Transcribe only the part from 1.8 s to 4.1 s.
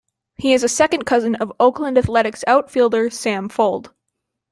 Athletics outfielder Sam Fuld.